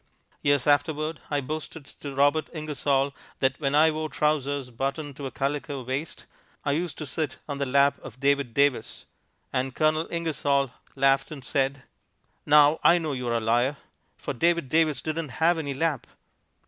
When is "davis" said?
8.55-9.05, 14.69-15.03